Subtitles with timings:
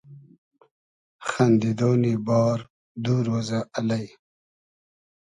[1.27, 2.59] خئندیدۉنی بار
[3.03, 4.05] دو رۉزۂ الݷ